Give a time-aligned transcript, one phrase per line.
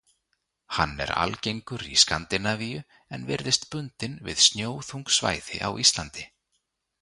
[0.75, 2.79] Hann er algengur í Skandinavíu
[3.19, 6.27] en virðist bundinn við snjóþung svæði á Íslandi.